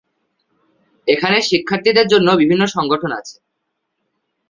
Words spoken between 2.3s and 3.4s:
বিভিন্ন সংগঠন আছে।